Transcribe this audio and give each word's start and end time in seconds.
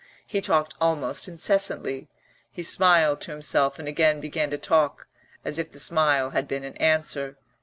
He 0.25 0.41
talked 0.41 0.73
almost 0.81 1.27
incessantly; 1.27 2.07
he 2.51 2.63
smiled 2.63 3.21
to 3.21 3.29
himself 3.33 3.77
and 3.77 3.87
again 3.87 4.19
began 4.19 4.49
to 4.49 4.57
talk, 4.57 5.07
as 5.45 5.59
if 5.59 5.71
the 5.71 5.77
smile 5.79 6.31
had 6.31 6.47
been 6.47 6.63
an 6.63 6.73
answer. 6.77 7.37